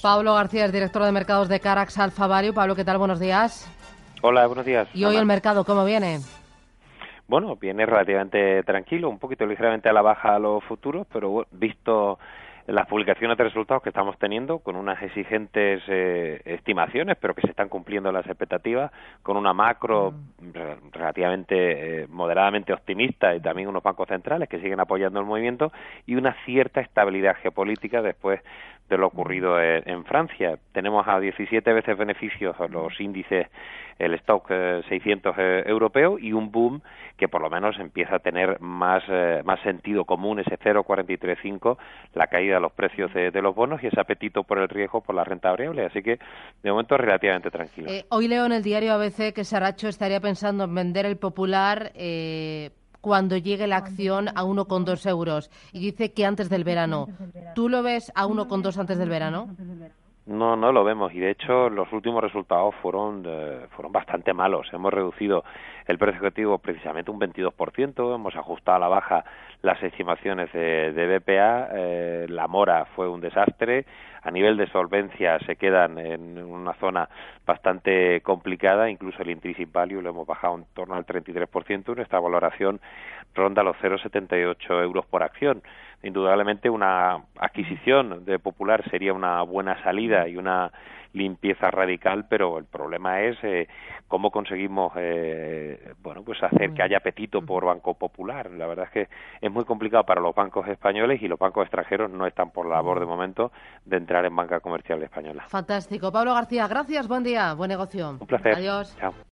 Pablo 0.00 0.34
García 0.34 0.64
es 0.64 0.72
director 0.72 1.02
de 1.02 1.12
mercados 1.12 1.48
de 1.48 1.60
Carax 1.60 1.98
Alfa 1.98 2.26
Value. 2.26 2.54
Pablo, 2.54 2.74
¿qué 2.74 2.84
tal? 2.84 2.96
Buenos 2.96 3.20
días. 3.20 3.70
Hola, 4.22 4.46
buenos 4.46 4.64
días. 4.64 4.88
¿Y 4.94 5.04
hoy 5.04 5.16
el 5.16 5.26
mercado 5.26 5.64
cómo 5.64 5.84
viene? 5.84 6.20
Bueno, 7.28 7.56
viene 7.56 7.86
relativamente 7.86 8.62
tranquilo, 8.64 9.08
un 9.08 9.18
poquito 9.18 9.46
ligeramente 9.46 9.88
a 9.88 9.92
la 9.92 10.02
baja 10.02 10.34
a 10.34 10.38
los 10.38 10.64
futuros, 10.64 11.06
pero 11.12 11.46
visto 11.52 12.18
las 12.66 12.86
publicaciones 12.86 13.36
de 13.36 13.44
resultados 13.44 13.82
que 13.82 13.88
estamos 13.88 14.18
teniendo 14.18 14.58
con 14.58 14.76
unas 14.76 15.02
exigentes 15.02 15.82
eh, 15.88 16.40
estimaciones, 16.44 17.16
pero 17.20 17.34
que 17.34 17.42
se 17.42 17.50
están 17.50 17.68
cumpliendo 17.68 18.12
las 18.12 18.26
expectativas, 18.26 18.92
con 19.22 19.36
una 19.36 19.52
macro 19.52 20.12
mm. 20.12 20.92
relativamente 20.92 22.02
eh, 22.02 22.06
moderadamente 22.08 22.72
optimista 22.72 23.34
y 23.34 23.40
también 23.40 23.68
unos 23.68 23.82
bancos 23.82 24.08
centrales 24.08 24.48
que 24.48 24.60
siguen 24.60 24.80
apoyando 24.80 25.20
el 25.20 25.26
movimiento 25.26 25.72
y 26.06 26.14
una 26.14 26.34
cierta 26.44 26.80
estabilidad 26.80 27.36
geopolítica 27.36 28.02
después 28.02 28.40
de 28.88 28.98
lo 28.98 29.06
ocurrido 29.06 29.54
mm. 29.56 29.88
en, 29.88 30.04
Francia. 30.04 30.58
Tenemos 30.72 31.06
a 31.06 31.20
17 31.20 31.72
veces 31.72 31.96
beneficios 31.96 32.56
los 32.70 33.00
índices, 33.00 33.46
el 33.98 34.14
stock 34.14 34.48
600 34.88 35.34
eh, 35.38 35.62
europeo 35.66 36.18
y 36.18 36.32
un 36.32 36.50
boom 36.50 36.82
que 37.16 37.28
por 37.28 37.42
lo 37.42 37.50
menos 37.50 37.78
empieza 37.78 38.16
a 38.16 38.18
tener 38.20 38.58
más, 38.60 39.02
más 39.44 39.60
sentido 39.60 40.06
común, 40.06 40.38
ese 40.40 40.56
0,435, 40.56 41.76
la 42.14 42.28
caída 42.28 42.49
los 42.58 42.72
precios 42.72 43.12
de, 43.14 43.30
los 43.40 43.54
bonos 43.54 43.82
y 43.82 43.86
ese 43.86 44.00
apetito 44.00 44.42
por 44.42 44.58
el 44.58 44.68
riesgo 44.68 45.00
por 45.00 45.14
la 45.14 45.22
renta 45.22 45.50
variable. 45.50 45.86
Así 45.86 46.02
que 46.02 46.18
de 46.62 46.70
momento 46.70 46.96
relativamente 46.96 47.50
tranquilo. 47.50 47.90
Eh, 47.90 48.06
hoy 48.08 48.26
leo 48.26 48.46
en 48.46 48.52
el 48.52 48.62
diario 48.62 48.94
ABC 48.94 49.32
que 49.32 49.44
Saracho 49.44 49.88
estaría 49.88 50.20
pensando 50.20 50.64
en 50.64 50.74
vender 50.74 51.06
el 51.06 51.18
Popular. 51.18 51.92
Eh, 51.94 52.70
cuando 53.00 53.36
llegue 53.36 53.66
la 53.66 53.76
acción 53.76 54.28
a 54.28 54.44
1,2 54.44 55.08
euros 55.08 55.50
y 55.72 55.80
dice 55.80 56.12
que 56.12 56.24
antes 56.24 56.48
del 56.48 56.64
verano. 56.64 57.08
¿Tú 57.54 57.68
lo 57.68 57.82
ves 57.82 58.12
a 58.14 58.26
1,2 58.26 58.76
antes 58.78 58.98
del 58.98 59.08
verano? 59.08 59.56
No, 60.30 60.54
no 60.54 60.70
lo 60.70 60.84
vemos. 60.84 61.12
Y 61.12 61.18
de 61.18 61.30
hecho 61.30 61.68
los 61.68 61.92
últimos 61.92 62.22
resultados 62.22 62.72
fueron 62.76 63.24
eh, 63.26 63.66
fueron 63.74 63.90
bastante 63.90 64.32
malos. 64.32 64.68
Hemos 64.72 64.94
reducido 64.94 65.42
el 65.88 65.98
precio 65.98 66.20
objetivo 66.20 66.58
precisamente 66.58 67.10
un 67.10 67.18
22%, 67.18 68.14
hemos 68.14 68.36
ajustado 68.36 68.76
a 68.76 68.78
la 68.78 68.86
baja 68.86 69.24
las 69.62 69.82
estimaciones 69.82 70.52
de, 70.52 71.18
BPA, 71.18 71.68
eh, 71.72 72.26
la 72.28 72.46
mora 72.46 72.84
fue 72.94 73.08
un 73.08 73.20
desastre, 73.20 73.84
a 74.22 74.30
nivel 74.30 74.56
de 74.56 74.68
solvencia 74.68 75.38
se 75.40 75.56
quedan 75.56 75.98
en 75.98 76.38
una 76.38 76.74
zona 76.74 77.08
bastante 77.44 78.20
complicada, 78.20 78.88
incluso 78.88 79.22
el 79.22 79.30
intrinsic 79.30 79.70
value 79.72 80.00
lo 80.00 80.10
hemos 80.10 80.26
bajado 80.26 80.56
en 80.56 80.64
torno 80.74 80.94
al 80.94 81.04
33%, 81.04 81.96
nuestra 81.96 82.20
valoración 82.20 82.80
ronda 83.34 83.62
los 83.62 83.76
0,78 83.78 84.82
euros 84.82 85.06
por 85.06 85.22
acción. 85.22 85.62
Indudablemente 86.02 86.70
una 86.70 87.18
adquisición 87.40 88.24
de 88.24 88.38
Popular 88.38 88.88
sería 88.90 89.12
una 89.12 89.42
buena 89.42 89.82
salida 89.82 90.28
y 90.28 90.36
una 90.36 90.70
limpieza 91.12 91.70
radical, 91.70 92.26
pero 92.28 92.58
el 92.58 92.66
problema 92.66 93.20
es 93.22 93.36
eh, 93.42 93.66
cómo 94.06 94.30
conseguimos 94.30 94.92
eh, 94.96 95.94
bueno 96.02 96.22
pues 96.22 96.40
hacer 96.42 96.72
que 96.72 96.82
haya 96.82 96.98
apetito 96.98 97.42
por 97.42 97.64
Banco 97.64 97.94
Popular. 97.94 98.50
La 98.50 98.66
verdad 98.66 98.86
es 98.86 98.92
que 98.92 99.08
es 99.40 99.50
muy 99.50 99.64
complicado 99.64 100.04
para 100.04 100.20
los 100.20 100.34
bancos 100.34 100.68
españoles 100.68 101.20
y 101.22 101.28
los 101.28 101.38
bancos 101.38 101.64
extranjeros 101.64 102.10
no 102.10 102.26
están 102.26 102.50
por 102.50 102.66
la 102.66 102.76
labor 102.76 103.00
de 103.00 103.06
momento 103.06 103.50
de 103.84 103.96
entrar 103.96 104.24
en 104.24 104.36
banca 104.36 104.60
comercial 104.60 105.02
española. 105.02 105.44
Fantástico. 105.48 106.12
Pablo 106.12 106.34
García, 106.34 106.68
gracias, 106.68 107.08
buen 107.08 107.24
día, 107.24 107.54
buen 107.54 107.68
negocio. 107.68 108.16
Un 108.20 108.26
placer. 108.26 108.54
Adiós. 108.54 108.96
Chao. 108.98 109.14